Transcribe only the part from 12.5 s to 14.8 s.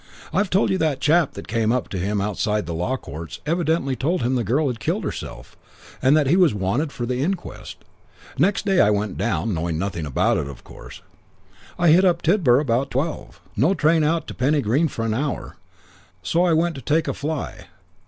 about twelve. No train out to Penny